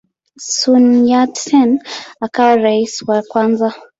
[0.55, 1.71] Sun Yat-sen
[2.25, 3.69] akawa rais wa kwanza.